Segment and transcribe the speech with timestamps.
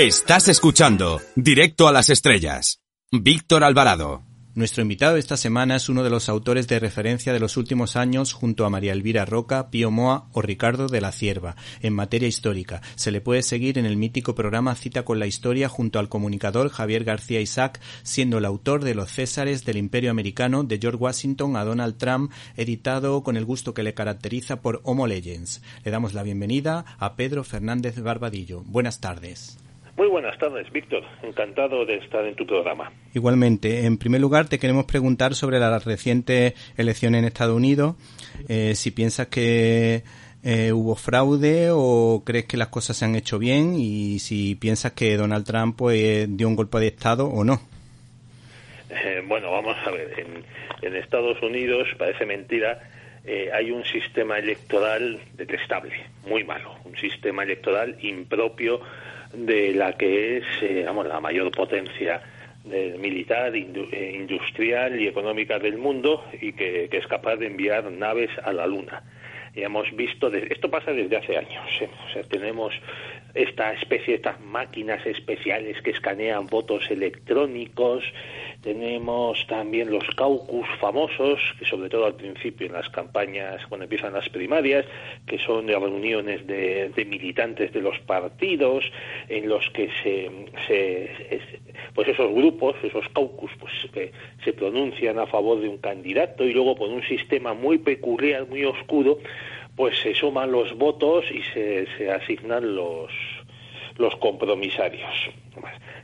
[0.00, 2.78] Estás escuchando Directo a las Estrellas.
[3.10, 4.22] Víctor Alvarado.
[4.54, 8.32] Nuestro invitado esta semana es uno de los autores de referencia de los últimos años
[8.32, 12.80] junto a María Elvira Roca, Pío Moa o Ricardo de la Cierva en materia histórica.
[12.94, 16.68] Se le puede seguir en el mítico programa Cita con la Historia junto al comunicador
[16.68, 21.56] Javier García Isaac, siendo el autor de Los Césares del Imperio Americano de George Washington
[21.56, 25.60] a Donald Trump, editado con el gusto que le caracteriza por Homo Legends.
[25.84, 28.62] Le damos la bienvenida a Pedro Fernández Barbadillo.
[28.64, 29.58] Buenas tardes.
[29.98, 31.02] Muy buenas tardes, Víctor.
[31.24, 32.92] Encantado de estar en tu programa.
[33.14, 33.84] Igualmente.
[33.84, 37.96] En primer lugar, te queremos preguntar sobre la reciente elección en Estados Unidos.
[38.48, 40.04] Eh, si piensas que
[40.44, 44.92] eh, hubo fraude o crees que las cosas se han hecho bien y si piensas
[44.92, 47.60] que Donald Trump pues, dio un golpe de Estado o no.
[48.90, 50.14] Eh, bueno, vamos a ver.
[50.20, 52.80] En, Estados Unidos, parece mentira,
[53.52, 55.92] hay un sistema electoral detestable,
[56.24, 56.76] muy malo.
[56.84, 58.80] Un sistema electoral impropio
[59.32, 62.22] de la que es eh, la mayor potencia
[62.98, 68.52] militar, eh, industrial y económica del mundo y que, es capaz de enviar naves a
[68.52, 69.02] la Luna.
[69.54, 71.88] Hemos visto, esto pasa desde hace años, ¿eh?
[72.06, 72.74] o sea, tenemos
[73.34, 78.04] esta especie, estas máquinas especiales que escanean votos electrónicos,
[78.62, 84.12] tenemos también los caucus famosos, que sobre todo al principio en las campañas, cuando empiezan
[84.12, 84.84] las primarias,
[85.26, 88.84] que son de reuniones de, militantes de los partidos,
[89.28, 90.30] en los que se,
[91.94, 94.12] pues esos grupos, esos caucus, pues que
[94.44, 98.64] se pronuncian a favor de un candidato y luego por un sistema muy peculiar, muy
[98.64, 99.18] oscuro,
[99.78, 103.12] pues se suman los votos y se, asignan los
[103.96, 105.10] los compromisarios.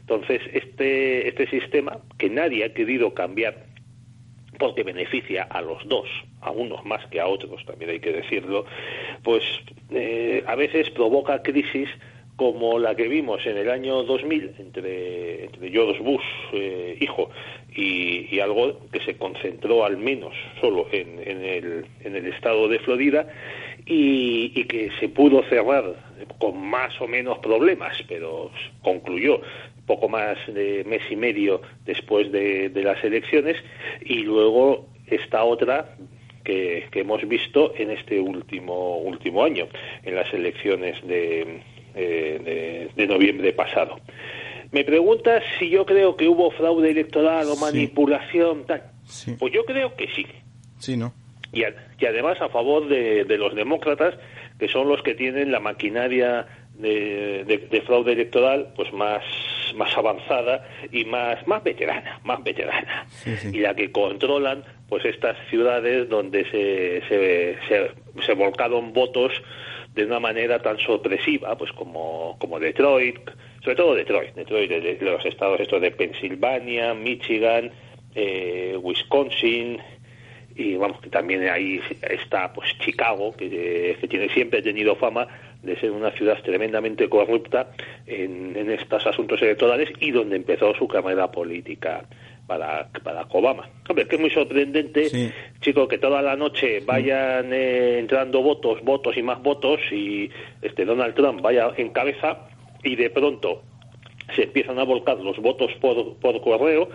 [0.01, 3.67] Entonces, este, este sistema, que nadie ha querido cambiar
[4.59, 6.09] porque beneficia a los dos,
[6.41, 8.65] a unos más que a otros, también hay que decirlo,
[9.23, 9.43] pues
[9.91, 11.89] eh, a veces provoca crisis
[12.37, 17.31] como la que vimos en el año 2000 entre, entre George Bush, eh, hijo,
[17.75, 22.79] y, algo que se concentró al menos solo en, en, el, en el estado de
[22.79, 23.27] Florida
[23.87, 25.95] y, y, que se pudo cerrar
[26.39, 28.51] con más o menos problemas, pero
[28.83, 29.41] concluyó
[29.87, 33.57] poco más de mes y medio después de, las elecciones
[34.05, 35.97] y luego esta otra
[36.43, 39.67] que, hemos visto en este último último año
[40.03, 41.61] en las elecciones de,
[41.95, 43.99] eh, de, noviembre pasado.
[44.75, 48.83] Me preguntas si yo creo que hubo fraude electoral o manipulación, tal.
[49.39, 50.27] Pues yo creo que sí.
[50.79, 51.15] Sí, ¿no?
[51.53, 54.15] Y, y además a favor de, de los demócratas,
[54.59, 56.47] que son los que tienen la maquinaria
[56.79, 59.23] de, fraude electoral pues más
[59.77, 66.09] más avanzada y más más veterana más veterana y la que controlan pues estas ciudades
[66.09, 67.89] donde se, se,
[68.25, 69.33] se, volcaron votos
[69.95, 73.31] de una manera tan sorpresiva pues como, como Detroit
[73.65, 77.71] sobre todo Detroit Detroit de, los estados estos de Pensilvania Michigan
[78.15, 79.79] eh, Wisconsin
[80.55, 85.27] y vamos que también ahí está pues Chicago que, que tiene siempre tenido fama
[85.65, 87.71] de ser una ciudad tremendamente corrupta
[88.07, 92.05] en, estos asuntos electorales y donde empezó su carrera política
[92.47, 93.69] para, para Obama.
[93.89, 99.17] Hombre, que es muy sorprendente, chico, que toda la noche vayan eh, entrando votos, votos
[99.17, 100.31] y más votos y
[100.61, 102.49] este Donald Trump vaya en cabeza
[102.85, 103.63] y de pronto
[104.35, 106.89] se empiezan a volcar los votos por, por correo,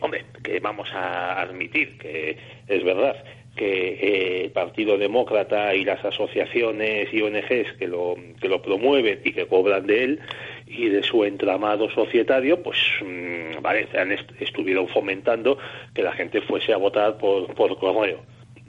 [0.00, 2.36] hombre, que vamos a admitir que
[2.68, 3.16] es verdad
[3.56, 9.20] que eh, el Partido Demócrata y las asociaciones y ONGs que lo, que lo promueven
[9.24, 10.20] y que cobran de él
[10.66, 13.88] y de su entramado societario, pues mm, vale,
[14.38, 15.58] estuvieron fomentando
[15.94, 18.20] que la gente fuese a votar por, por correo.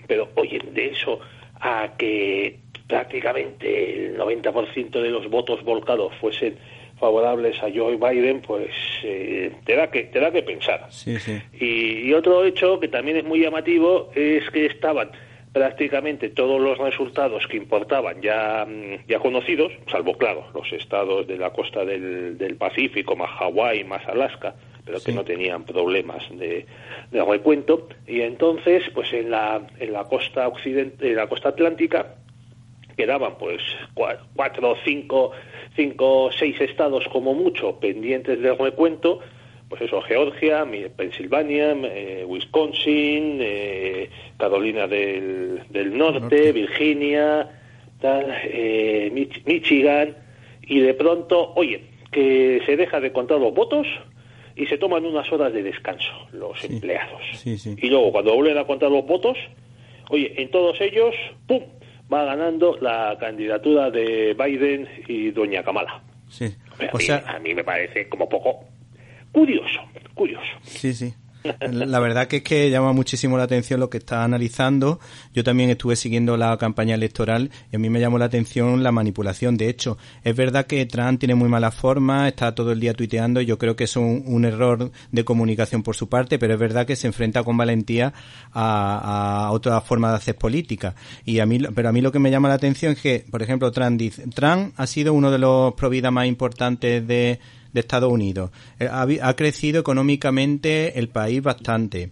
[0.07, 1.19] Pero, oye, de eso
[1.59, 2.59] a que
[2.91, 6.57] prácticamente el 90% de los votos volcados fuesen
[6.99, 8.69] favorables a Joe Biden, pues
[9.03, 10.89] eh, te, da que, te da que pensar.
[11.57, 15.09] Y, otro hecho que también es muy llamativo es que estaban
[15.53, 21.37] prácticamente todos los resultados que importaban ya, mm, ya conocidos, salvo, claro, los estados de
[21.37, 24.53] la costa del, del Pacífico, más Hawái, más Alaska,
[24.83, 26.65] pero que no tenían problemas de,
[27.09, 27.87] de, recuento.
[28.05, 32.15] Y entonces, pues en la, en la costa occidente, en la costa atlántica,
[33.01, 33.61] quedaban pues
[34.35, 35.31] cuatro cinco
[35.75, 39.19] cinco seis estados como mucho pendientes del recuento,
[39.69, 45.63] pues eso, Georgia, Pensilvania, eh, Wisconsin, eh, Carolina del,
[45.97, 47.49] Norte, Virginia,
[48.03, 49.09] eh,
[49.45, 50.15] Michigan,
[50.61, 53.87] y de pronto, oye, que se deja de contar los votos
[54.55, 57.21] y se toman unas horas de descanso los empleados.
[57.45, 59.37] Y luego, cuando vuelven a contar los votos,
[60.09, 61.15] oye, en todos ellos,
[61.47, 61.63] ¡pum!,
[62.11, 66.01] va ganando la candidatura de Biden y doña Kamala.
[66.29, 66.55] Sí.
[66.79, 68.65] A, mí, a mí me parece como poco
[69.31, 69.81] curioso,
[70.13, 70.51] curioso.
[70.63, 71.13] Sí, sí.
[71.71, 74.99] La verdad que es que llama muchísimo la atención lo que está analizando.
[75.33, 78.91] Yo también estuve siguiendo la campaña electoral y a mí me llamó la atención la
[78.91, 79.57] manipulación.
[79.57, 83.41] De hecho, es verdad que Trump tiene muy mala forma, está todo el día tuiteando
[83.45, 86.95] yo creo que es un, error de comunicación por su parte, pero es verdad que
[86.95, 88.13] se enfrenta con valentía
[88.53, 90.95] a, otra forma de hacer política.
[91.25, 93.43] Y a mí, pero a mí lo que me llama la atención es que, por
[93.43, 97.39] ejemplo, Trump dice, Trump ha sido uno de los providas más importantes de
[97.73, 98.51] de Estados Unidos.
[98.79, 102.11] Eh, ha, crecido económicamente el país bastante.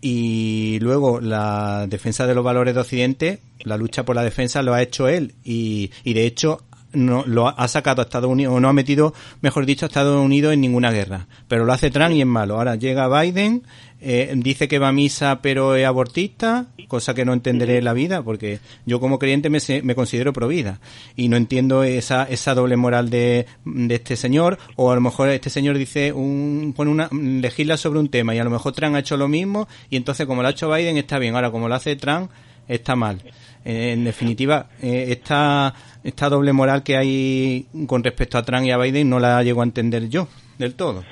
[0.00, 4.74] Y luego la defensa de los valores de Occidente, la lucha por la defensa lo
[4.74, 5.34] ha hecho él.
[5.44, 6.62] Y, y de hecho
[6.92, 10.24] no lo ha sacado a Estados Unidos, o no ha metido, mejor dicho, a Estados
[10.24, 11.26] Unidos en ninguna guerra.
[11.48, 12.56] Pero lo hace Trump y es malo.
[12.56, 13.62] Ahora llega Biden,
[14.00, 17.92] eh, dice que va a misa pero es abortista, cosa que no entenderé en la
[17.92, 20.80] vida, porque yo como creyente me, me considero provida.
[21.16, 25.28] Y no entiendo esa, esa doble moral de, de este señor, o a lo mejor
[25.28, 28.96] este señor dice, un, pone una, legisla sobre un tema y a lo mejor Trump
[28.96, 31.34] ha hecho lo mismo y entonces como lo ha hecho Biden está bien.
[31.34, 32.30] Ahora como lo hace Trump
[32.68, 33.20] está mal.
[33.64, 38.70] Eh, en definitiva, eh, esta, esta doble moral que hay con respecto a Trump y
[38.70, 41.04] a Biden no la llego a entender yo del todo.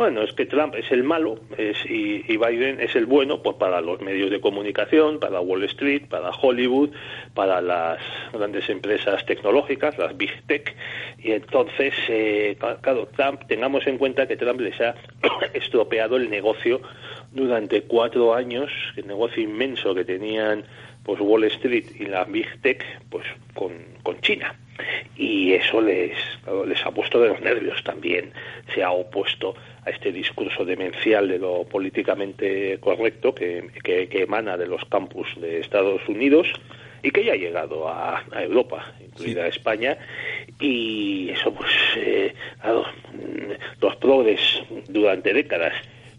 [0.00, 4.00] Bueno, es que Trump es el malo y, Biden es el bueno pues para los
[4.00, 6.88] medios de comunicación, para Wall Street, para Hollywood,
[7.34, 7.98] para las
[8.32, 10.74] grandes empresas tecnológicas, las Big Tech.
[11.18, 14.94] Y entonces, eh, claro, Trump, tengamos en cuenta que Trump les ha
[15.52, 16.80] estropeado el negocio
[17.30, 20.64] durante cuatro años, el negocio inmenso que tenían
[21.04, 24.56] pues Wall Street y la Big Tech pues con, con China
[25.16, 26.16] y eso les,
[26.66, 28.32] les ha puesto de los nervios también
[28.74, 29.54] se ha opuesto
[29.84, 35.60] a este discurso demencial de lo políticamente correcto que, que, emana de los campus de
[35.60, 36.48] Estados Unidos
[37.02, 39.96] y que ya ha llegado a, Europa, incluida España,
[40.58, 42.34] y eso pues eh,
[43.80, 44.40] los progres
[44.88, 45.72] durante décadas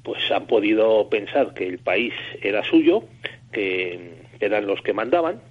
[0.04, 3.04] pues han podido pensar que el país era suyo,
[3.52, 5.42] que eran los que mandaban,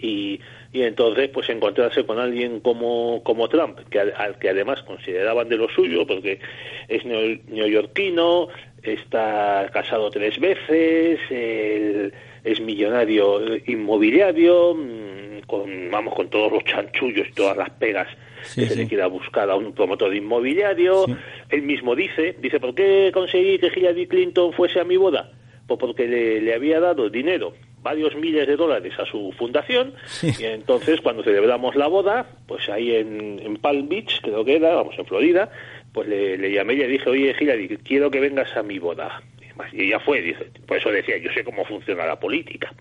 [0.00, 0.40] y,
[0.74, 5.56] y entonces pues encontrarse con alguien como, como Trump, que al, que además consideraban de
[5.56, 6.40] lo suyo, porque
[6.88, 8.48] es neoyorquino,
[8.82, 17.32] está casado tres veces, es millonario inmobiliario, mm, con, vamos, con todos los chanchullos y
[17.34, 18.08] todas las pegas
[18.56, 21.06] que se le quiera buscar a un promotor inmobiliario.
[21.50, 25.30] Él mismo dice, dice, ¿por qué conseguí que Hillary Clinton fuese a mi boda?
[25.68, 27.54] Pues porque le, le había dado dinero
[27.84, 32.96] varios miles de dólares a su fundación y entonces cuando celebramos la boda, pues ahí
[32.96, 35.50] en, en, Palm Beach, creo que era, vamos, en Florida,
[35.92, 39.22] pues le, le llamé y le dije, oye Hillary, quiero que vengas a mi boda.
[39.72, 42.72] Y ella fue, dice, por eso decía, yo sé cómo funciona la política.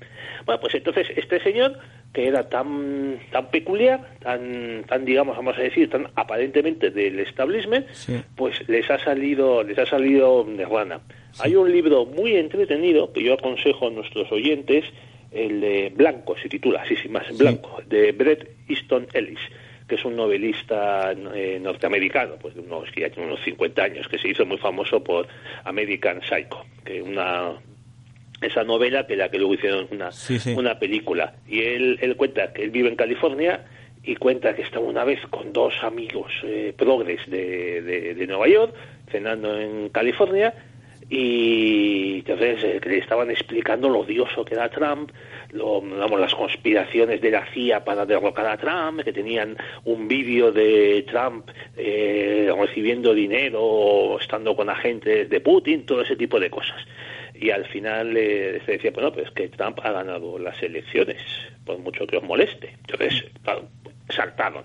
[0.46, 1.78] Bueno, pues entonces este señor,
[2.14, 7.88] que era tan tan peculiar, tan, tan digamos, vamos a decir, tan aparentemente del establishment,
[8.36, 11.02] pues les ha salido, les ha salido de rana.
[11.40, 14.86] Hay un libro muy entretenido que yo aconsejo a nuestros oyentes,
[15.32, 19.40] el de Blanco, se titula, así sí, más Blanco, de Bret Easton Ellis
[19.88, 24.18] que es un novelista eh, norteamericano, pues de unos, ya tiene unos 50 años, que
[24.18, 25.28] se hizo muy famoso por
[25.64, 27.54] American Psycho, que una
[28.42, 30.10] esa novela que la que luego hicieron una,
[30.58, 31.36] una película.
[31.48, 33.64] Y él, él cuenta que él vive en California
[34.04, 38.76] y cuenta que estaba una vez con dos amigos eh, progres de, de Nueva York
[39.10, 40.54] cenando en California
[41.16, 45.12] y entonces eh, le estaban explicando lo odioso que era Trump,
[45.52, 45.80] lo,
[46.18, 51.52] las conspiraciones de la CIA para derrocar a Trump, que tenían un vídeo de Trump
[51.78, 56.84] eh, recibiendo dinero, estando con agentes de Putin, todo ese tipo de cosas.
[57.36, 61.22] Y al final eh, se decía, bueno, pues que Trump ha ganado las elecciones,
[61.64, 62.76] por mucho que os moleste.
[62.88, 63.24] Entonces,
[64.10, 64.64] saltaron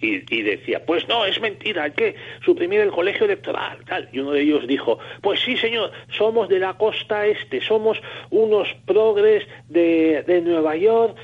[0.00, 4.08] y, decía, pues no, es mentira, hay que suprimir el colegio electoral, tal.
[4.12, 8.68] Y uno de ellos dijo, pues sí, señor, somos de la costa este, somos unos
[8.86, 11.16] progres de, de Nueva York,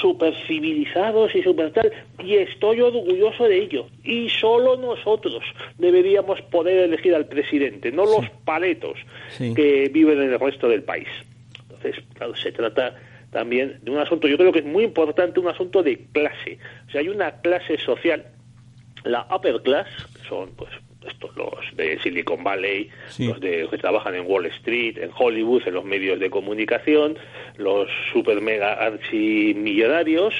[0.00, 1.92] super civilizados y super tal,
[2.22, 3.86] y estoy orgulloso de ello.
[4.04, 5.42] Y solo nosotros
[5.78, 8.98] deberíamos poder elegir al presidente, no los paletos
[9.38, 11.08] que viven en el resto del país.
[11.62, 12.94] Entonces, claro, se trata
[13.30, 16.58] también de un asunto, yo creo que es muy importante, un asunto de clase.
[16.88, 18.26] O sea, hay una clase social,
[19.04, 20.70] la upper class, que son pues
[21.06, 25.74] estos los de Silicon Valley, los de que trabajan en Wall Street, en Hollywood, en
[25.74, 27.16] los medios de comunicación,
[27.56, 30.34] los super mega archimillonarios,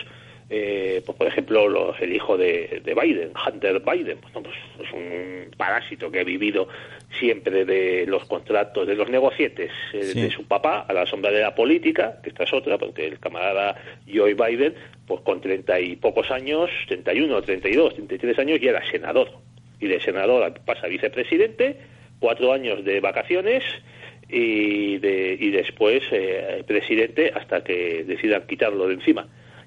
[0.48, 4.32] eh, pues por ejemplo, el hijo de, Biden, Hunter Biden, pues,
[4.80, 6.68] es un parásito que ha vivido
[7.18, 11.40] siempre de los contratos, de los negocietes eh, de su papá a la sombra de
[11.40, 13.76] la política, que esta es otra, porque el camarada
[14.12, 14.74] Joe Biden,
[15.06, 19.30] pues con treinta y pocos años, 31, 32, 33 años, ya era senador.
[19.80, 21.76] Y de senador pasa a vicepresidente,
[22.20, 23.64] cuatro años de vacaciones
[24.28, 29.26] y, de, y después eh, presidente hasta que decidan quitarlo de encima.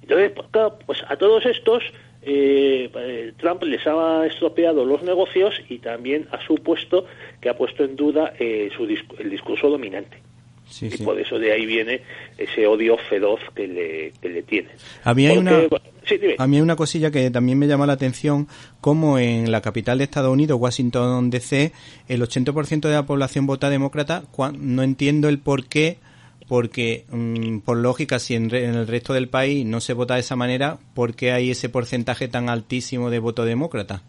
[0.10, 1.84] Entonces, pues, pues a todos estos
[2.22, 7.06] eh, eh, Trump les ha estropeado los negocios y también ha supuesto
[7.40, 10.18] que ha puesto en duda eh, su el discurso dominante.
[10.82, 12.02] y por eso de ahí viene
[12.38, 14.70] ese odio feroz que le, que le tiene.
[15.04, 15.62] A mí, hay una,
[16.38, 18.48] a mí hay una cosilla que también me llama la atención,
[18.82, 21.72] como en la capital de Estados Unidos, Washington DC,
[22.08, 24.24] el 80% de la población vota demócrata.
[24.60, 25.98] No entiendo el por qué
[26.50, 30.36] porque mm, por lógica si en, el resto del país no se vota de esa
[30.36, 34.02] manera, ¿por qué hay ese porcentaje tan altísimo de voto demócrata?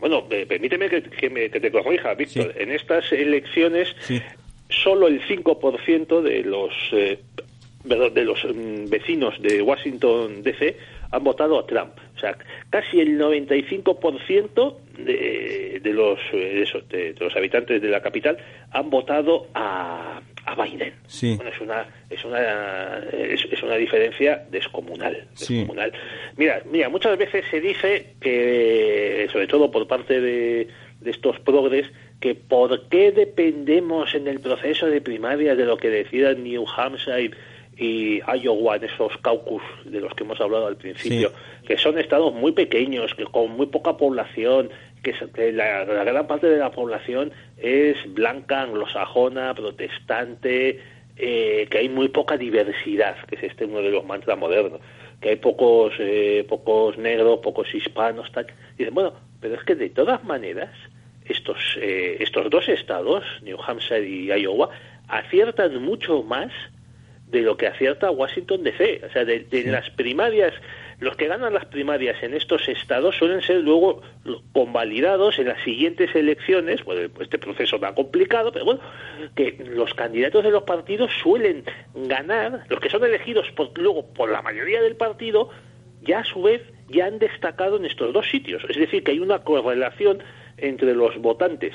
[0.00, 2.54] Bueno, permíteme que, te corrija, Víctor.
[2.58, 3.88] En estas elecciones,
[4.68, 7.20] solo el 5% de los, eh,
[7.84, 10.76] de los mm, vecinos de Washington DC
[11.10, 11.92] han votado a Trump.
[12.16, 12.36] O sea,
[12.70, 18.38] casi el 95% de, de, los, eh, de, los habitantes de la capital
[18.72, 20.94] han votado a, a Biden.
[21.36, 25.92] Bueno, es una es una es, una diferencia descomunal, descomunal.
[26.36, 30.68] Mira, mira, muchas veces se dice que sobre todo por parte de,
[31.00, 31.86] de estos progres
[32.20, 37.30] que por qué dependemos en el proceso de primaria de lo que decidan New Hampshire
[37.78, 41.30] y Iowa en esos caucus de los que hemos hablado al principio,
[41.64, 44.70] que son estados muy pequeños, que con muy poca población,
[45.34, 50.80] que, la, gran parte de la población es blanca, anglosajona, protestante,
[51.16, 54.80] eh, que hay muy poca diversidad, que es este uno de los mantras modernos,
[55.20, 58.46] que hay pocos, eh, pocos negros, pocos hispanos, tal.
[58.76, 60.70] dicen, bueno, pero es que de todas maneras,
[61.24, 64.70] estos, eh, estos dos estados, New Hampshire y Iowa,
[65.08, 66.52] aciertan mucho más
[67.30, 69.02] de lo que acierta Washington DC.
[69.06, 70.54] O sea, de, las primarias
[71.00, 74.02] los que ganan las primarias en estos estados suelen ser luego
[74.52, 78.80] convalidados en las siguientes elecciones, bueno, este proceso tan complicado, pero bueno,
[79.36, 81.64] que los candidatos de los partidos suelen
[81.94, 85.50] ganar, los que son elegidos luego por la mayoría del partido,
[86.02, 88.64] ya a su vez ya han destacado en estos dos sitios.
[88.68, 90.22] Es decir, que hay una correlación
[90.56, 91.74] entre los votantes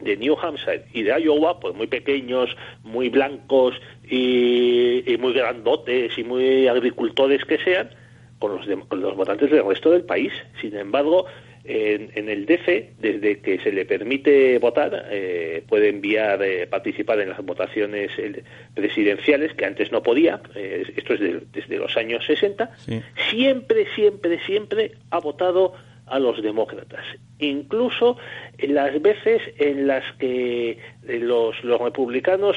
[0.00, 2.50] de New Hampshire y de Iowa, pues muy pequeños,
[2.82, 7.90] muy blancos y muy grandotes y muy agricultores que sean,
[8.42, 10.32] con los, con los votantes del resto del país.
[10.60, 11.26] Sin embargo,
[11.62, 17.28] en, el DF, desde que se le permite votar, eh, puede enviar, eh, participar en
[17.28, 18.10] las votaciones
[18.74, 21.20] presidenciales, que antes no podía, eh, esto es
[21.52, 22.68] desde los años 60,
[23.30, 25.74] siempre, siempre, siempre ha votado
[26.06, 27.04] a los demócratas.
[27.38, 28.16] Incluso
[28.58, 32.56] en las veces en las que los, los republicanos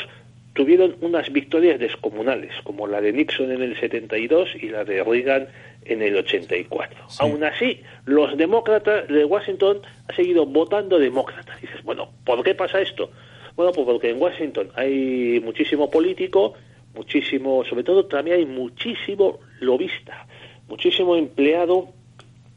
[0.55, 5.49] tuvieron unas victorias descomunales, como la de Nixon en el 72 y la de Reagan
[5.83, 6.97] en el 84.
[7.19, 11.59] Aún así, los demócratas de Washington han seguido votando demócratas.
[11.59, 13.11] Dices, bueno, ¿por qué pasa esto?
[13.57, 16.53] Bueno, pues porque en Washington hay muchísimo político,
[16.95, 20.25] muchísimo, sobre todo también hay muchísimo lobista,
[20.69, 21.89] muchísimo empleado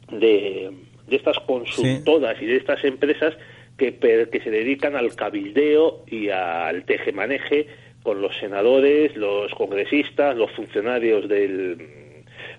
[0.09, 0.71] de,
[1.05, 3.35] de estas consultoras y de estas empresas
[3.77, 7.67] que, que se dedican al cabildeo y al tejemaneje
[8.03, 11.77] con los senadores, los congresistas, los funcionarios del,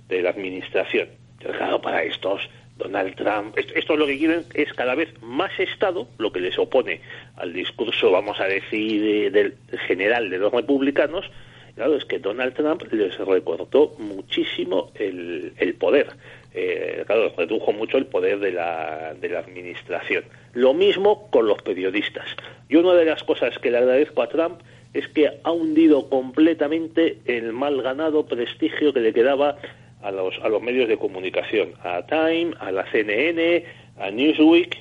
[0.08, 1.08] de la administración.
[1.38, 2.42] Claro, para estos,
[2.76, 7.00] Donald Trump, esto, lo que quieren es cada vez más Estado, lo que les opone
[7.36, 9.54] al discurso, vamos a decir, del
[9.86, 11.30] general de los republicanos.
[11.74, 16.08] Claro, es que Donald Trump les recortó muchísimo el, el poder.
[16.52, 20.24] Eh, claro, redujo mucho el poder de la, de la administración.
[20.52, 22.26] Lo mismo con los periodistas.
[22.68, 24.60] Y una de las cosas que le agradezco a Trump
[24.92, 29.56] es que ha hundido completamente el mal ganado prestigio que le quedaba
[30.02, 33.64] a los, a los medios de comunicación, a Time, a la CNN,
[33.98, 34.78] a Newsweek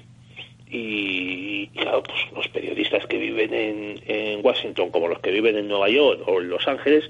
[0.72, 5.68] y, claro, pues los periodistas que viven en, en, Washington como los que viven en
[5.68, 7.10] Nueva York o en Los Ángeles,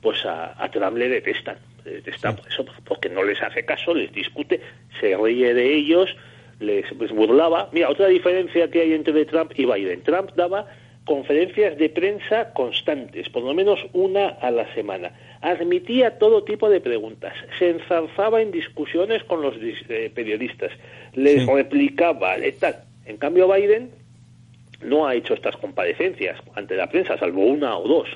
[0.00, 4.60] pues a, Trump le detestan, detestan por eso, porque no les hace caso, les discute,
[5.00, 6.16] se ríe de ellos,
[6.60, 7.68] les, les burlaba.
[7.72, 10.02] Mira, otra diferencia que hay entre Trump y Biden.
[10.02, 10.66] Trump daba
[11.10, 15.10] conferencias de prensa constantes, por lo menos una a la semana.
[15.40, 20.70] Admitía todo tipo de preguntas, se enzarzaba en discusiones con los eh, periodistas,
[21.14, 22.84] les replicaba, tal.
[23.06, 23.90] En cambio, Biden
[24.84, 28.08] no ha hecho estas comparecencias ante la prensa, salvo una o dos,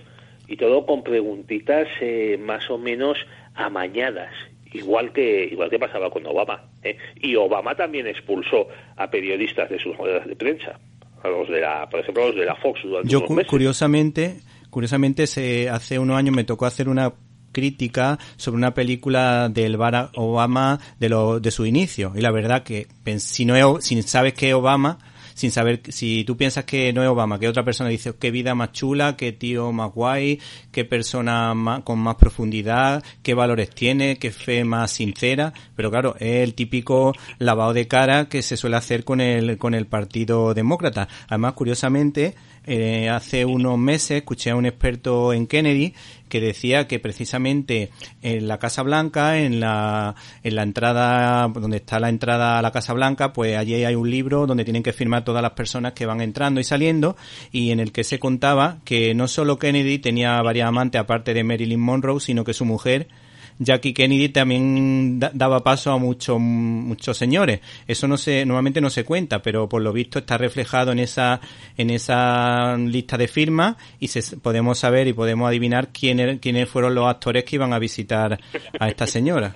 [0.47, 3.19] y todo con preguntitas eh, más o menos
[3.57, 4.33] amañadas
[4.73, 6.63] igual que igual que pasaba con Obama.
[6.83, 6.97] ¿eh?
[7.17, 10.79] Y Obama también expulsó a periodistas de sus ruedas de prensa,
[11.25, 13.51] a los de la, por ejemplo, a los de la Fox durante Yo unos meses.
[13.51, 14.41] curiosamente,
[14.71, 17.15] curiosamente se, hace unos años me tocó hacer una
[17.53, 22.65] crítica sobre una película del Barack Obama de, lo, de su inicio y la verdad
[22.65, 22.89] que
[23.19, 24.99] si no si sabes que es Obama
[25.35, 28.55] sin saber si tú piensas que no es Obama, que otra persona dice qué vida
[28.55, 30.41] más chula, qué tío más guay,
[30.73, 36.43] qué persona con más profundidad, qué valores tiene, qué fe más sincera, pero claro, es
[36.43, 41.09] el típico lavado de cara que se suele hacer con el, con el Partido Demócrata.
[41.29, 42.35] Además, curiosamente,
[42.67, 45.95] eh, hace unos meses escuché a un experto en Kennedy
[46.29, 47.91] que decía que precisamente
[48.23, 52.73] en la Casa Blanca, en la, en la entrada, donde está la entrada a la
[52.73, 56.07] Casa Blanca, pues allí hay un libro donde tienen que firmar todas las personas que
[56.07, 57.17] van entrando y saliendo
[57.53, 61.45] y en el que se contaba que no solo Kennedy tenía varias amantes aparte de
[61.45, 63.09] Marilyn Monroe, sino que su mujer
[63.59, 67.61] Jackie Kennedy también daba paso a muchos muchos señores.
[67.87, 71.41] Eso no se normalmente no se cuenta, pero por lo visto está reflejado en esa
[71.77, 76.95] en esa lista de firmas y se, podemos saber y podemos adivinar quiénes quiénes fueron
[76.95, 78.39] los actores que iban a visitar
[78.79, 79.55] a esta señora.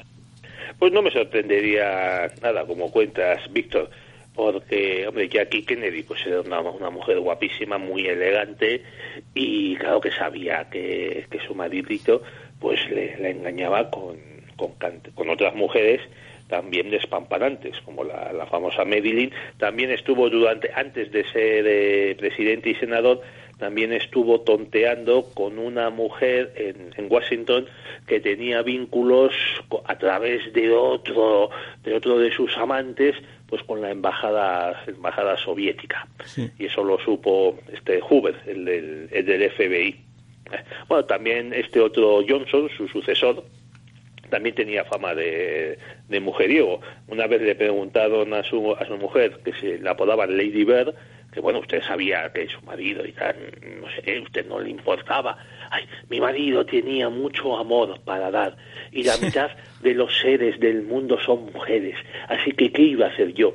[0.78, 3.90] Pues no me sorprendería nada, como cuentas, Víctor,
[4.32, 8.82] porque, hombre, Jackie Kennedy pues era una, mujer guapísima, muy elegante,
[9.34, 12.22] y claro que sabía que, que su maridito
[12.60, 14.16] pues le, le engañaba con,
[14.56, 14.72] con,
[15.14, 16.00] con, otras mujeres
[16.48, 22.70] también despampanantes, como la, la, famosa Marilyn, también estuvo durante, antes de ser eh, presidente
[22.70, 23.20] y senador,
[23.58, 27.66] también estuvo tonteando con una mujer en, en, Washington
[28.06, 29.34] que tenía vínculos
[29.84, 31.50] a través de otro
[31.82, 33.16] de otro de sus amantes
[33.48, 36.06] pues con la embajada embajada soviética.
[36.24, 36.50] Sí.
[36.58, 40.07] y eso lo supo este Hoover el del, el del FBI
[40.88, 43.44] bueno, también este otro Johnson, su sucesor,
[44.30, 45.78] también tenía fama de,
[46.08, 46.80] de mujeriego.
[47.08, 50.94] Una vez le preguntaron a su, a su mujer, que se la apodaban Lady Bird,
[51.32, 53.36] que bueno, usted sabía que su marido y tal,
[53.80, 55.36] no sé, usted no le importaba.
[55.70, 58.56] Ay, mi marido tenía mucho amor para dar
[58.92, 59.50] y la mitad
[59.82, 61.96] de los seres del mundo son mujeres,
[62.28, 63.54] así que ¿qué iba a hacer yo?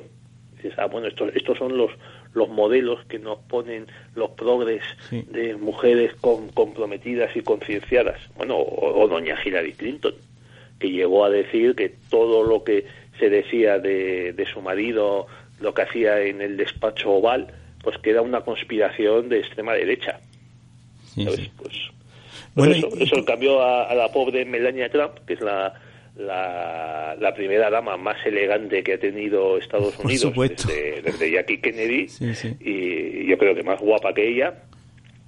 [0.56, 1.91] Dices, ah, bueno, estos, estos son los,
[2.34, 5.26] los modelos que nos ponen los progres sí.
[5.30, 8.19] de mujeres con, comprometidas y concienciadas.
[8.36, 10.15] Bueno, o, o, doña Hillary Clinton,
[10.80, 12.86] que llegó a decir que todo lo que
[13.19, 15.28] se decía de, de su marido,
[15.60, 17.48] lo que hacía en el despacho oval,
[17.84, 20.19] pues que era una conspiración de extrema derecha.
[21.13, 21.52] Sí, sí.
[21.56, 21.91] Pues, pues
[22.56, 25.74] bueno, eso, y, eso cambió a, a la pobre Melania Trump, que es la
[26.15, 32.08] la, la, primera dama más elegante que ha tenido Estados Unidos desde, desde, Jackie Kennedy.
[32.08, 32.56] Sí, sí.
[32.60, 34.54] y yo creo que más guapa que ella.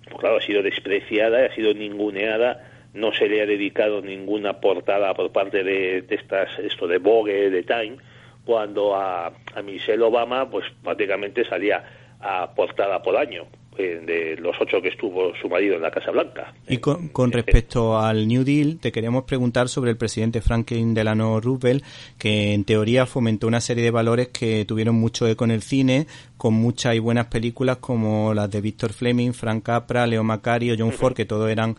[0.06, 5.14] Pues claro ha sido despreciada ha sido ninguneada no se le ha dedicado ninguna portada
[5.14, 7.98] por parte de, de estas esto de Vogue de Time
[8.46, 11.84] cuando a, a Michelle Obama pues prácticamente salía
[12.20, 16.54] a portada por año de los ocho que estuvo su marido en la Casa Blanca.
[16.68, 21.40] Y con, con respecto al New Deal, te queríamos preguntar sobre el presidente Franklin Delano
[21.40, 21.84] Roosevelt,
[22.18, 26.08] que en teoría fomentó una serie de valores que tuvieron mucho eco en el cine,
[26.38, 30.92] con muchas y buenas películas como las de Víctor Fleming, Frank Capra, Leo Macario, John
[30.92, 31.76] Ford, que todos eran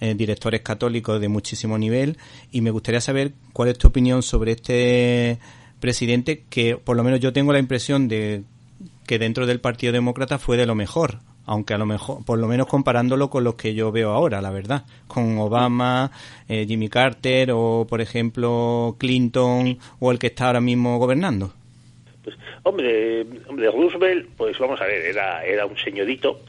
[0.00, 2.18] eh, directores católicos de muchísimo nivel.
[2.52, 5.38] Y me gustaría saber cuál es tu opinión sobre este
[5.80, 8.42] presidente, que por lo menos yo tengo la impresión de
[9.06, 12.48] que dentro del Partido Demócrata fue de lo mejor, aunque a lo mejor, por lo
[12.48, 16.10] menos comparándolo con los que yo veo ahora, la verdad, con Obama,
[16.48, 21.52] eh, Jimmy Carter o, por ejemplo, Clinton o el que está ahora mismo gobernando.
[22.24, 26.40] Pues, hombre, hombre, Roosevelt, pues vamos a ver, era, era un señorito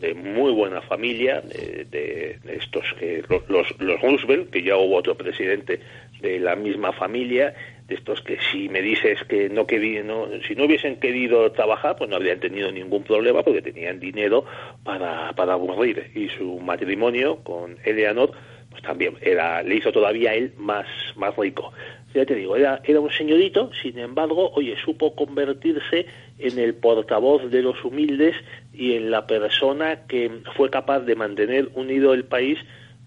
[0.00, 5.14] de muy buena familia, de, de, estos que los, los Roosevelt, que ya hubo otro
[5.14, 5.80] presidente
[6.20, 7.54] de la misma familia,
[7.86, 11.96] de estos que si me dices que no, querí, no si no hubiesen querido trabajar
[11.96, 14.44] pues no habrían tenido ningún problema porque tenían dinero
[14.82, 16.10] para, para aburrir.
[16.14, 18.32] Y su matrimonio con Eleanor
[18.70, 21.72] pues también era le hizo todavía él más más rico.
[22.14, 26.06] Ya te digo era era un señorito sin embargo oye supo convertirse
[26.38, 28.34] en el portavoz de los humildes
[28.72, 32.58] y en la persona que fue capaz de mantener unido el país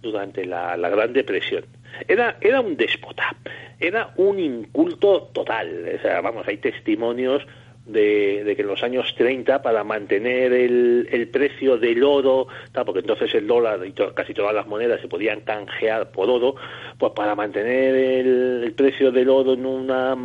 [0.02, 1.66] durante la, la Gran Depresión
[2.08, 3.36] era, era un déspota,
[3.80, 5.92] era un inculto total.
[5.98, 7.46] O sea, vamos, hay testimonios
[7.86, 12.48] de, de, que en los años 30 para mantener el, el precio del oro,
[12.86, 16.56] porque entonces el dólar y casi todas las monedas se podían canjear por oro,
[16.98, 20.18] pues para mantener el, el precio del oro en una,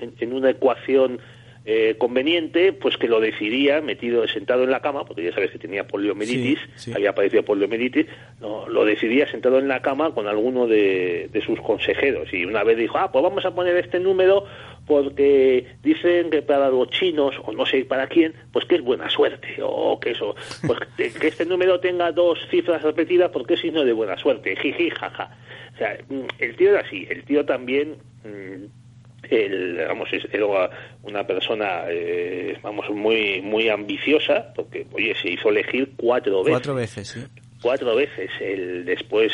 [0.00, 1.20] en una ecuación
[1.66, 5.58] eh, conveniente, pues que lo decidía metido, sentado en la cama, porque ya sabes que
[5.58, 6.58] tenía poliomielitis,
[6.94, 8.06] había padecido poliomielitis,
[8.40, 12.32] no, lo decidía sentado en la cama con alguno de, de sus consejeros.
[12.32, 14.46] Y una vez dijo, ah, pues vamos a poner este número
[14.86, 19.10] porque dicen que para los chinos, o no sé para quién, pues que es buena
[19.10, 20.34] suerte, o que eso,
[20.66, 24.90] pues que este número tenga dos cifras repetidas porque es signo de buena suerte, jiji,
[24.90, 25.36] jaja.
[25.74, 25.98] O sea,
[26.38, 27.96] el tío era así, el tío también...
[28.24, 28.79] Mm,
[29.28, 30.70] el, vamos, era
[31.02, 36.52] una persona, eh, vamos, muy, muy ambiciosa, porque, oye, se hizo elegir cuatro veces.
[36.52, 37.20] Cuatro veces, sí.
[37.62, 38.30] Cuatro veces.
[38.40, 39.32] El, después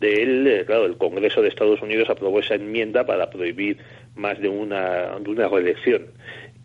[0.00, 3.78] de él, eh, claro, el Congreso de Estados Unidos aprobó esa enmienda para prohibir
[4.14, 6.06] más de una, de una reelección.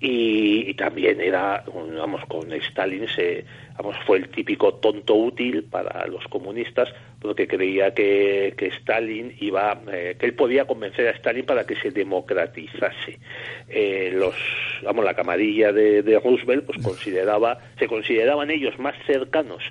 [0.02, 1.64] Y, también era,
[1.98, 3.44] vamos, con Stalin se,
[3.78, 6.88] vamos, fue el típico tonto útil para los comunistas
[7.22, 11.76] porque creía que, que Stalin iba, eh, que él podía convencer a Stalin para que
[11.76, 13.20] se democratizase.
[13.68, 14.36] Eh, los,
[14.84, 19.64] vamos, la camarilla de, de Roosevelt, pues consideraba, se consideraban ellos más cercanos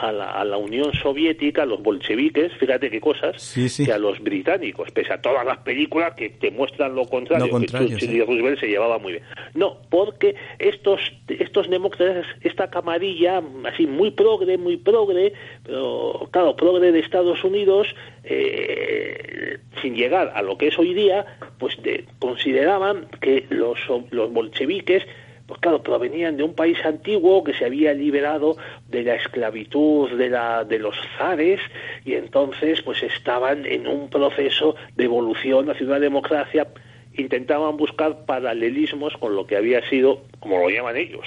[0.00, 4.18] a la, a la, Unión Soviética, a los bolcheviques, fíjate qué cosas, que a los
[4.20, 8.60] británicos, pese a todas las películas que te muestran lo contrario, que Churchill y Roosevelt
[8.60, 9.24] se llevaba muy bien.
[9.54, 15.34] No, porque estos, estos demócratas, esta camarilla, así muy progre, muy progre,
[15.64, 21.26] pero claro, progre de Estados Unidos, eh, sin llegar a lo que es hoy día,
[21.58, 21.76] pues
[22.18, 23.78] consideraban que los,
[24.10, 25.04] los bolcheviques
[25.50, 28.56] pues claro, provenían de un país antiguo que se había liberado
[28.88, 31.58] de la esclavitud de, la, de los zares
[32.04, 36.68] y entonces pues estaban en un proceso de evolución hacia una democracia,
[37.14, 41.26] intentaban buscar paralelismos con lo que había sido, como lo llaman ellos,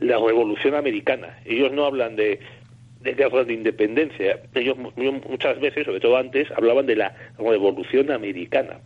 [0.00, 1.38] la revolución americana.
[1.46, 2.40] Ellos no hablan de
[3.00, 4.38] de de independencia.
[4.54, 8.80] Ellos muchas veces, sobre todo antes, hablaban de la revolución americana.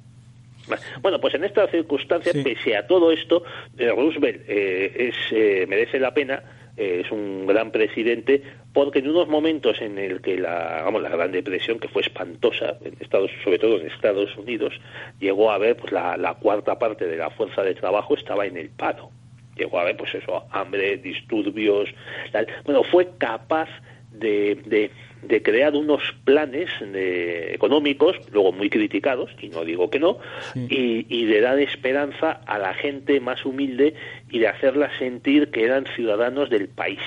[1.00, 3.44] Bueno, pues en esta circunstancia, pese a todo esto,
[3.78, 6.42] eh, Roosevelt eh, es, eh, merece la pena,
[6.76, 8.42] es un gran presidente,
[8.74, 12.76] porque en unos momentos en el que la, vamos, la Gran Depresión, que fue espantosa,
[12.84, 14.74] en Estados, sobre todo en Estados Unidos,
[15.18, 18.58] llegó a ver, pues la, la cuarta parte de la fuerza de trabajo estaba en
[18.58, 19.10] el paro.
[19.56, 21.88] Llegó a ver, pues eso, hambre, disturbios,
[22.30, 22.46] tal.
[22.66, 23.70] Bueno, fue capaz
[24.12, 24.90] de, de
[25.28, 30.18] de crear unos planes de, económicos, luego muy criticados, y no digo que no,
[30.54, 33.94] y, y, de dar esperanza a la gente más humilde
[34.30, 37.00] y de hacerla sentir que eran ciudadanos del país.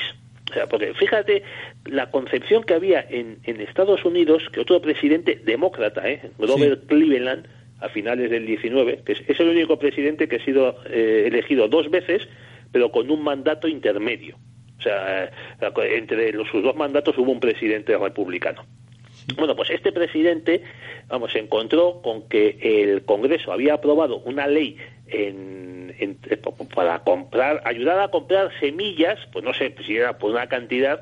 [0.49, 1.43] O sea, porque fíjate
[1.85, 6.31] la concepción que había en, en Estados Unidos, que otro presidente demócrata, ¿eh?
[6.39, 7.47] Robert Cleveland,
[7.81, 11.89] a finales del 19, que es, el único presidente que ha sido eh, elegido dos
[11.89, 12.27] veces,
[12.71, 14.37] pero con un mandato intermedio.
[14.79, 15.31] O sea,
[15.91, 18.65] entre los, sus dos mandatos hubo un presidente republicano.
[19.35, 20.63] Bueno, pues este presidente,
[21.07, 26.17] vamos, se encontró con que el Congreso había aprobado una ley en,
[26.73, 31.01] para comprar, ayudar a comprar semillas, pues no sé si era por una cantidad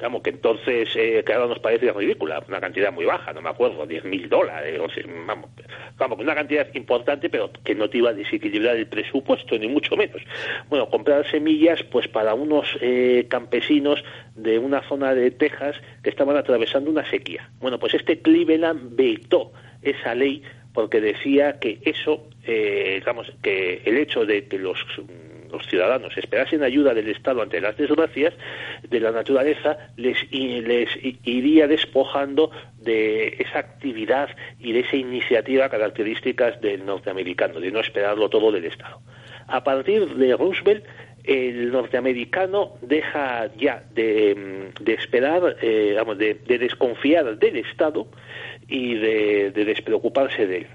[0.00, 3.86] Vamos, que entonces, eh, claro, nos parece ridícula, una cantidad muy baja, no me acuerdo,
[3.86, 4.80] 10 mil dólares,
[5.26, 5.50] vamos,
[5.98, 9.96] vamos, una cantidad importante, pero que no te iba a desequilibrar el presupuesto, ni mucho
[9.96, 10.22] menos.
[10.68, 14.02] Bueno, comprar semillas, pues para unos eh, campesinos
[14.34, 17.50] de una zona de Texas que estaban atravesando una sequía.
[17.60, 23.98] Bueno, pues este Cleveland vetó esa ley porque decía que eso, eh, digamos, que el
[23.98, 24.78] hecho de que los
[25.50, 28.34] los ciudadanos esperasen ayuda del Estado ante las desgracias
[28.88, 30.88] de la naturaleza, les, les
[31.24, 38.28] iría despojando de esa actividad y de esa iniciativa características del norteamericano, de no esperarlo
[38.28, 39.00] todo del Estado.
[39.48, 40.84] A partir de Roosevelt,
[41.24, 48.06] el norteamericano deja ya de, de esperar, eh, de, desconfiar del Estado
[48.68, 50.66] y de despreocuparse de él.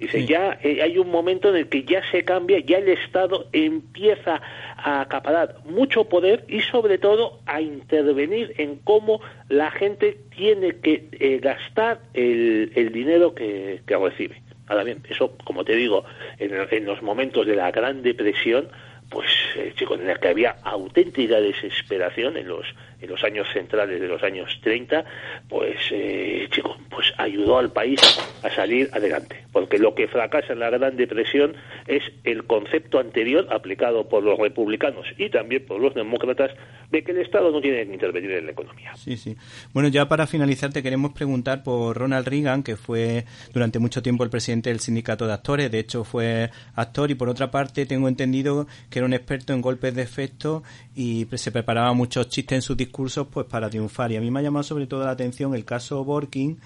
[0.00, 3.48] Dice, ya eh, hay un momento en el que ya se cambia, ya el Estado
[3.52, 4.40] empieza
[4.78, 11.10] a acaparar mucho poder y sobre todo a intervenir en cómo la gente tiene que
[11.12, 14.40] eh, gastar el, el dinero que, que, recibe.
[14.68, 16.04] Ahora bien, eso, como te digo,
[16.38, 18.68] en, en los momentos de la Gran Depresión,
[19.10, 22.66] pues eh, chicos, en el que había auténtica desesperación en los
[23.00, 25.04] en los años centrales de los años 30,
[25.48, 26.48] pues eh,
[26.90, 28.00] pues ayudó al país
[28.42, 33.46] a salir adelante, porque lo que fracasa en la Gran Depresión es el concepto anterior
[33.50, 36.50] aplicado por los republicanos y también por los demócratas
[36.90, 38.94] de que el Estado no tiene que intervenir en la economía.
[38.96, 39.36] Sí, sí.
[39.72, 44.24] Bueno, ya para finalizar te queremos preguntar por Ronald Reagan, que fue durante mucho tiempo
[44.24, 48.08] el presidente del sindicato de actores, de hecho fue actor y por otra parte tengo
[48.08, 50.62] entendido que era un experto en golpes de efecto
[50.96, 54.10] y se preparaba muchos chistes en sus discursos pues para triunfar.
[54.12, 56.58] Y a mí me ha llamado sobre todo la atención el caso Borkin,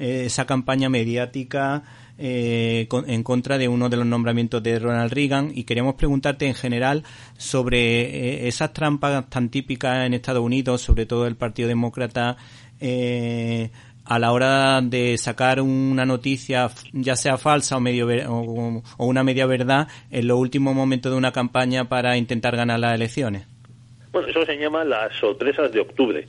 [0.00, 1.82] esa campaña mediática
[2.18, 6.54] eh, en contra de uno de los nombramientos de Ronald Reagan y queríamos preguntarte en
[6.54, 7.04] general
[7.36, 12.36] sobre eh, esas trampas tan típicas en Estados Unidos, sobre todo el Partido Demócrata,
[12.80, 13.70] eh,
[14.04, 19.46] a la hora de sacar una noticia, ya sea falsa o, medio o, una media
[19.46, 23.46] verdad, en los últimos momentos de una campaña para intentar ganar las elecciones.
[24.12, 26.26] Bueno, eso se llama las sorpresas de octubre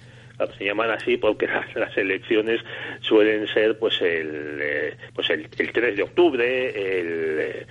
[0.57, 2.61] se llaman así porque las, elecciones
[3.01, 7.65] suelen ser pues el eh, pues el, 3 de octubre el eh,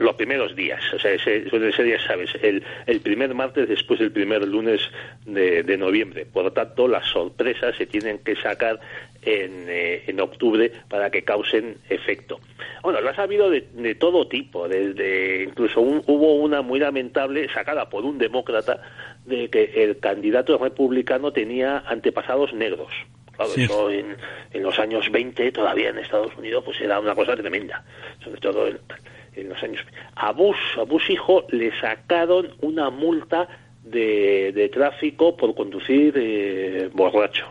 [0.00, 4.12] los primeros días o sea suelen ser ya sabes el, el primer martes después del
[4.12, 4.80] primer lunes
[5.24, 6.26] de, noviembre.
[6.26, 8.78] Por lo tanto las sorpresas se tienen que sacar
[9.22, 12.40] en, eh, en octubre para que causen efecto.
[12.82, 17.88] Bueno las ha habido de, de todo tipo desde incluso hubo una muy lamentable sacada
[17.88, 18.82] por un demócrata
[19.26, 22.92] de que el candidato republicano tenía antepasados negros.
[23.32, 24.16] Claro, eso en,
[24.52, 27.82] en, los años 20 todavía en Estados Unidos pues era una cosa tremenda,
[28.22, 29.80] sobre todo en, los años...
[30.16, 33.48] A Bush, a Bush hijo le sacaron una multa
[33.82, 37.46] de, de tráfico por conducir eh, borracho.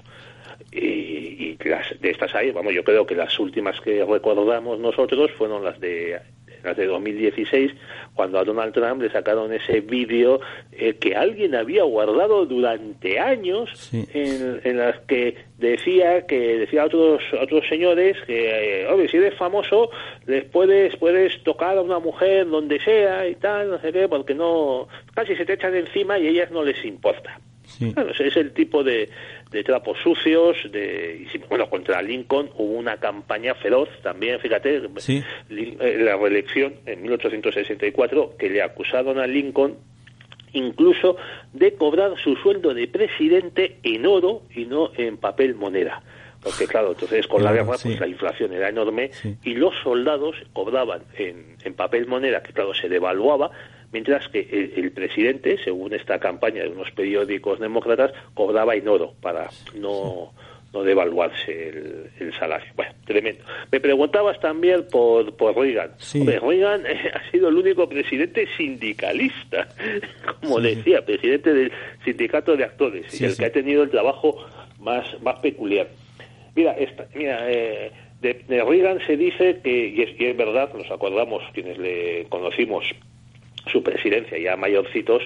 [0.72, 5.32] Y, y las, de estas ahí, vamos, yo creo que las últimas que recordamos nosotros
[5.32, 6.22] fueron las de
[6.64, 7.72] de 2016,
[8.14, 10.40] cuando a Donald Trump le sacaron ese vídeo
[10.72, 16.86] eh, que alguien había guardado durante años, en, en, las que decía que decía a
[16.86, 19.90] otros otros señores que, eh, si eres famoso,
[20.26, 24.34] les puedes puedes tocar a una mujer donde sea y tal, no sé qué, porque
[24.34, 27.40] no casi se te echan encima y a ellas no les importa.
[27.80, 29.10] Bueno, ese es el tipo de,
[29.52, 36.18] de trapos sucios, de, bueno, contra Lincoln hubo una campaña feroz también, fíjate, eh, la
[36.18, 39.78] reelección en 1864, que le acusaron a Lincoln
[40.54, 41.18] incluso
[41.54, 46.02] de cobrar su sueldo de presidente en oro y no en papel moneda.
[46.44, 49.12] Porque claro, entonces con la guerra pues la inflación era enorme
[49.44, 53.52] y los soldados cobraban en, en papel moneda, que claro se devaluaba,
[53.92, 59.50] mientras que el, presidente, según esta campaña de unos periódicos demócratas, cobraba en oro para
[59.76, 60.32] no,
[60.74, 61.70] no devaluarse
[62.20, 62.72] el, salario.
[62.76, 63.44] Bueno, tremendo.
[63.72, 65.92] Me preguntabas también por, por Reagan.
[66.14, 69.68] Reagan ha sido el único presidente sindicalista,
[70.42, 71.72] como decía, presidente del
[72.06, 74.46] sindicato de actores, y el que ha tenido el trabajo
[74.80, 75.88] más, más peculiar.
[76.56, 80.90] Mira, esta, mira eh, de, Reagan se dice que, y es, y es verdad, nos
[80.92, 82.86] acordamos quienes le conocimos
[83.68, 85.24] su presidencia ya mayorcitos,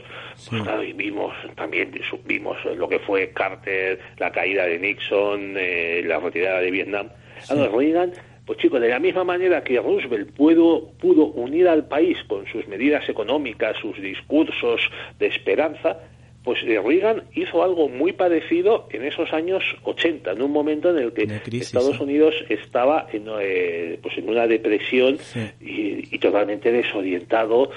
[0.49, 1.91] pues claro, y vimos también
[2.25, 7.09] vimos lo que fue Carter, la caída de Nixon, eh, la retirada de Vietnam.
[7.49, 8.11] Reagan,
[8.45, 12.67] pues chicos, de la misma manera que Roosevelt pudo, pudo unir al país con sus
[12.67, 14.81] medidas económicas, sus discursos
[15.19, 15.99] de esperanza,
[16.43, 21.03] pues eh, Reagan hizo algo muy parecido en esos años 80, en un momento en
[21.03, 21.23] el que
[21.57, 25.17] Estados Unidos estaba en, eh, pues en una depresión
[25.59, 27.71] y, y, totalmente desorientado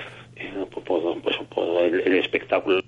[0.71, 2.81] por, pues, por el, espectáculo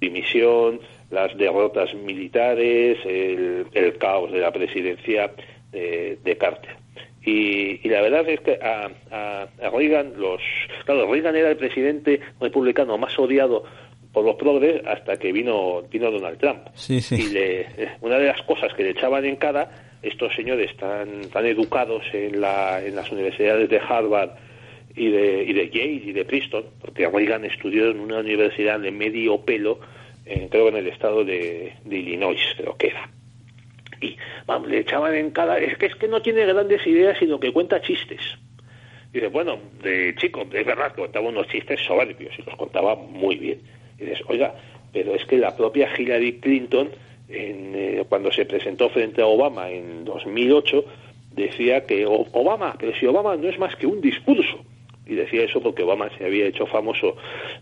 [0.00, 5.32] dimisión, las derrotas militares, el, caos de la presidencia
[5.72, 6.76] de, Carter.
[7.24, 10.40] Y, la verdad es que a, a, Reagan, los,
[10.84, 13.64] claro, Reagan era el presidente republicano más odiado
[14.12, 16.60] por los progres hasta que vino, vino Donald Trump.
[16.88, 17.66] Y le,
[18.00, 19.70] una de las cosas que le echaban en cara,
[20.02, 24.30] estos señores tan, tan educados en, la, en las universidades de Harvard
[24.98, 28.90] y de, y de Yale y de Princeton, porque Reagan estudió en una universidad de
[28.90, 29.78] medio pelo,
[30.24, 33.08] creo creo en el estado de, Illinois, creo que era.
[34.00, 35.58] Y vamos, le echaban en cada...
[35.58, 38.20] Es que es que no tiene grandes ideas, sino que cuenta chistes.
[39.12, 42.94] Y dice, bueno, de chico, es verdad que contaba unos chistes soberbios y los contaba
[42.94, 43.60] muy bien.
[43.98, 44.54] Y dices, oiga,
[44.92, 46.90] pero es que la propia Hillary Clinton,
[47.28, 50.84] en, eh, cuando se presentó frente a Obama en 2008,
[51.34, 54.64] decía que Obama, pero si Obama no es más que un discurso,
[55.08, 57.16] y decía eso porque Obama se había hecho famoso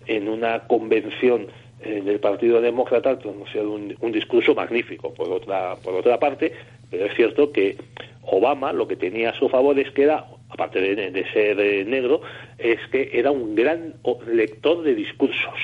[0.06, 1.46] en una convención
[1.82, 6.52] eh, del Partido Demócrata pronunciado un, discurso magnífico por otra por otra parte
[6.90, 7.76] pero es cierto que
[8.22, 12.20] Obama lo que tenía a su favor es que era aparte de, ser eh, negro
[12.59, 13.94] es que era un gran
[14.26, 15.54] lector de discursos.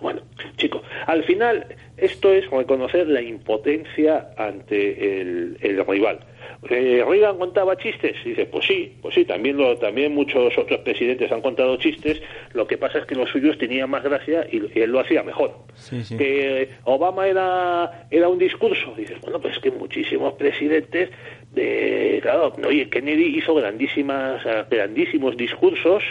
[0.00, 0.20] Bueno
[0.56, 6.20] chicos al final esto es reconocer la impotencia ante el rival
[6.68, 10.80] eh, Reagan contaba chistes, y dice, pues sí, pues sí, también, lo, también muchos otros
[10.80, 12.20] presidentes han contado chistes,
[12.52, 15.54] lo que pasa es que los suyos tenían más gracia y, él lo hacía mejor.
[15.90, 21.10] Que Obama era, era un discurso, y dices, bueno, pues que muchísimos presidentes,
[21.52, 26.04] de, claro, oye, Kennedy hizo grandísimas, grandísimos discursos,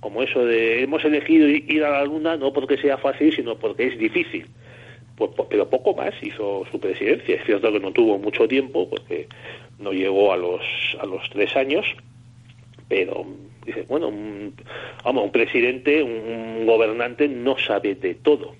[0.00, 3.88] como eso de hemos elegido ir a la luna no porque sea fácil, sino porque
[3.88, 4.46] es difícil.
[5.14, 7.36] Pues, pero poco más hizo su presidencia.
[7.36, 9.28] Es cierto que no tuvo mucho tiempo, porque
[9.80, 10.62] no llegó a los,
[11.00, 11.86] a los tres años,
[12.88, 13.26] pero
[13.64, 14.54] dice, bueno, un,
[15.04, 18.54] vamos, un presidente, un gobernante no sabe de todo.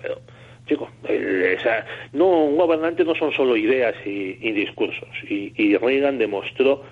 [0.00, 0.20] pero,
[0.66, 0.88] chicos,
[2.12, 5.08] no, un gobernante no son solo ideas y, discursos.
[5.28, 6.82] Y, y, Reagan demostró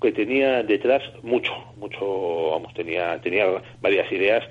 [0.00, 3.46] que tenía detrás mucho, mucho, vamos, tenía, tenía
[3.80, 4.44] varias ideas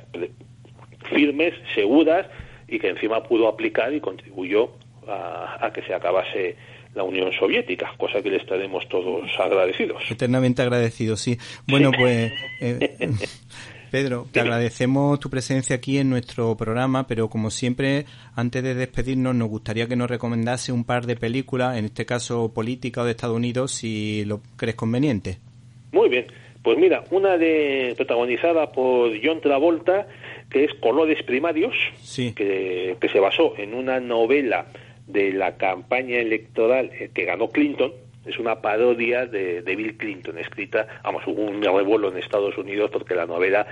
[1.09, 2.27] firmes, seguras
[2.67, 4.71] y que encima pudo aplicar y contribuyó
[5.07, 6.55] a, que se acabase
[6.95, 10.03] la Unión Soviética, cosa que le estaremos todos agradecidos.
[10.09, 11.37] Eternamente agradecidos, sí.
[11.67, 12.95] Bueno, pues eh,
[13.91, 18.05] Pedro, te agradecemos tu presencia aquí en nuestro programa, pero como siempre,
[18.35, 22.53] antes de despedirnos, nos gustaría que nos recomendase un par de películas, en este caso
[22.53, 25.37] política o de Estados Unidos, si lo crees conveniente.
[25.91, 26.25] Muy bien.
[26.61, 30.07] Pues mira, una de protagonizada por John Travolta,
[30.49, 31.75] que es Colores Primarios,
[32.35, 34.65] que, se basó en una novela
[35.07, 37.91] de la campaña electoral eh, que ganó Clinton,
[38.25, 43.13] es una parodia de, Bill Clinton, escrita, vamos, hubo un revuelo en Estados Unidos porque
[43.13, 43.67] la novela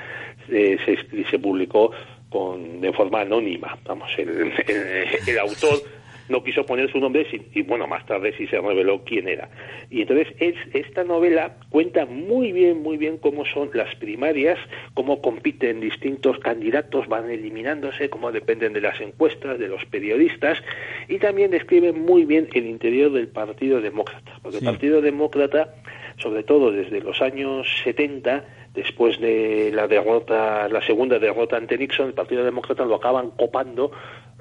[0.48, 1.92] eh, se, se, publicó
[2.30, 5.82] con, de forma anónima, vamos, el autor
[6.30, 9.50] no quiso poner su nombre y bueno, más tarde sí se reveló quién era.
[9.90, 14.58] Y entonces es, esta novela cuenta muy bien, muy bien cómo son las primarias,
[14.94, 20.60] cómo compiten distintos candidatos, van eliminándose, cómo dependen de las encuestas, de los periodistas
[21.08, 25.76] y también describe muy bien el interior del Partido Demócrata, porque el Partido Demócrata,
[26.18, 32.08] sobre todo desde los años 70, después de la derrota, la segunda derrota ante Nixon,
[32.08, 33.92] el Partido Demócrata lo acaban copando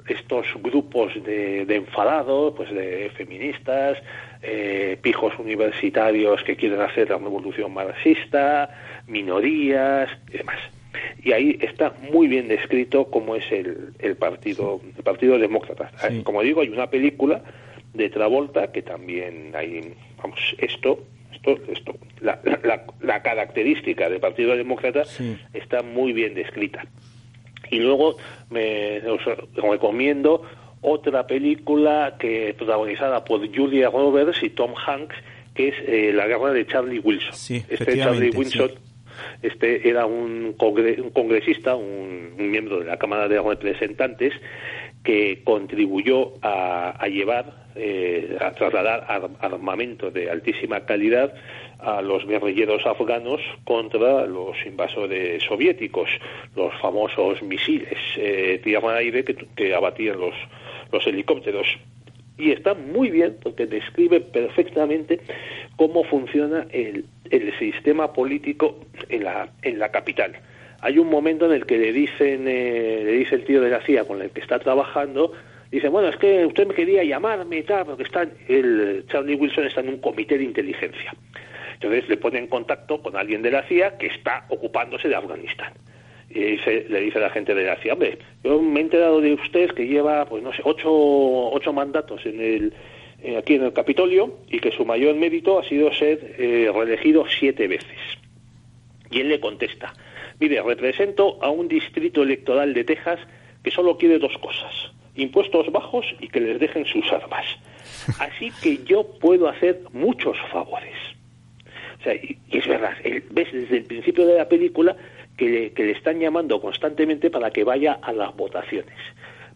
[0.07, 3.97] estos grupos de, enfadados, pues de feministas,
[4.41, 8.69] eh, pijos universitarios que quieren hacer la revolución marxista,
[9.07, 10.59] minorías y demás.
[11.23, 15.91] Y ahí está muy bien descrito cómo es el, el partido el partido demócrata.
[16.23, 17.41] Como digo, hay una película
[17.93, 20.99] de Travolta que también hay, vamos, esto
[21.33, 25.03] esto, esto la, la, la característica del Partido Demócrata
[25.53, 26.85] está muy bien descrita.
[27.73, 28.17] Y luego
[28.49, 29.21] me os
[29.55, 30.43] recomiendo
[30.81, 35.15] otra película que protagonizada por Julia Roberts y Tom Hanks,
[35.55, 37.63] que es eh, La guerra de Charlie Wilson.
[37.69, 38.71] este Charlie Wilson
[39.41, 44.33] este era un, un congresista, un, miembro de la Cámara de Representantes
[45.03, 49.05] que contribuyó a, llevar, eh, a trasladar
[49.41, 51.33] armamento de altísima calidad
[51.79, 56.09] a los guerrilleros afganos contra los invasores soviéticos,
[56.55, 60.35] los famosos misiles eh, tierra-aire que, abatían los,
[60.91, 61.67] los helicópteros.
[62.37, 65.19] Y está muy bien porque describe perfectamente
[65.75, 70.33] cómo funciona el, el sistema político en la, en la capital.
[70.83, 73.79] Hay un momento en el que le dicen, eh, le dice el tío de la
[73.81, 75.31] CIA con el que está trabajando,
[75.71, 79.65] dice, bueno, es que usted me quería llamarme y tal, porque está, el Charlie Wilson
[79.65, 81.15] está en un comité de inteligencia.
[81.75, 85.71] Entonces le pone en contacto con alguien de la CIA que está ocupándose de Afganistán.
[86.29, 89.35] Y le dice a la gente de la CIA, hombre, yo me he enterado de
[89.35, 92.73] usted que lleva, pues no sé, ocho, ocho mandatos en el,
[93.23, 97.23] eh, aquí en el Capitolio y que su mayor mérito ha sido ser eh, reelegido
[97.29, 97.97] siete veces.
[99.11, 99.93] Y él le contesta,
[100.39, 103.19] mire, represento a un distrito electoral de Texas
[103.63, 107.45] que solo quiere dos cosas, impuestos bajos y que les dejen sus armas.
[108.19, 110.95] Así que yo puedo hacer muchos favores
[112.11, 112.93] y, es verdad,
[113.31, 114.95] ves desde el principio de la película
[115.37, 118.97] que, le están llamando constantemente para que vaya a las votaciones.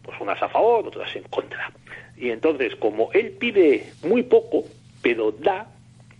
[0.01, 1.71] Pues unas a favor, otras en contra.
[2.17, 4.63] Y entonces, como él pide muy poco,
[5.01, 5.67] pero da,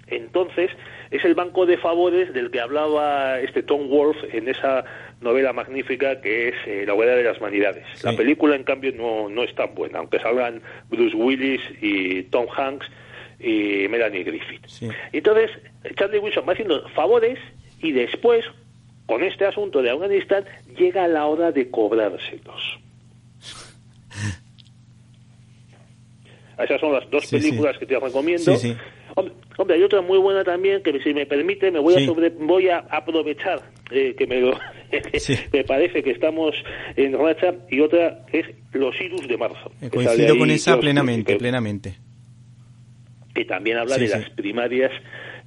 [0.07, 0.71] entonces
[1.11, 4.83] es el banco de favores del que hablaba este Tom Wolfe en esa
[5.21, 7.85] novela magnífica que es eh, La huella de las vanidades.
[8.03, 12.47] La película, en cambio, no, no es tan buena, aunque salgan Bruce Willis y Tom
[12.55, 12.87] Hanks
[13.39, 14.65] y Melanie Griffith.
[15.11, 15.51] Entonces,
[15.95, 17.39] Charlie Wilson va haciendo favores
[17.81, 18.43] y después,
[19.05, 20.45] con este asunto de Afganistán,
[20.77, 22.79] llega la hora de cobrárselos.
[26.57, 28.51] Esas son las dos películas que te recomiendo.
[29.57, 32.69] Hombre, hay otra muy buena también que si me permite me voy a sobre, voy
[32.69, 34.41] a aprovechar eh, que me,
[35.53, 36.55] me parece que estamos
[36.95, 39.71] en racha y otra es Los Irus de marzo.
[39.91, 41.97] Coincido con esa plenamente, plenamente.
[43.33, 44.91] Que también habla de las primarias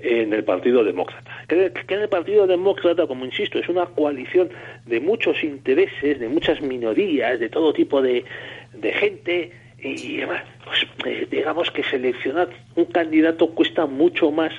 [0.01, 1.45] en el Partido Demócrata.
[1.47, 4.51] Que, en el Partido Demócrata, como insisto, es una coalición
[4.87, 8.25] de muchos intereses, de muchas minorías, de todo tipo de,
[8.95, 9.53] gente,
[9.83, 10.21] y
[10.65, 14.53] pues, eh, digamos que seleccionar un candidato cuesta mucho más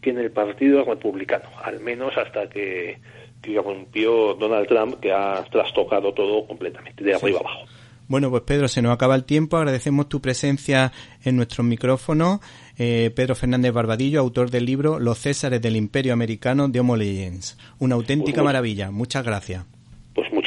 [0.00, 2.98] que en el Partido Republicano, al menos hasta que,
[3.40, 7.66] que rompió Donald Trump, que ha trastocado todo completamente, de arriba abajo.
[8.08, 9.56] Bueno, pues Pedro, se nos acaba el tiempo.
[9.56, 10.92] Agradecemos tu presencia
[11.24, 12.40] en nuestros micrófonos.
[12.76, 17.56] Eh, Pedro Fernández Barbadillo, autor del libro Los Césares del Imperio Americano de Homo Legends.
[17.78, 18.90] Una auténtica Pues, maravilla.
[18.90, 19.64] Muchas gracias.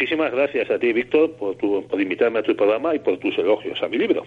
[0.05, 3.81] Muchísimas gracias a ti, Víctor, por, por invitarme a tu programa y por tus elogios
[3.81, 4.23] a mi libro.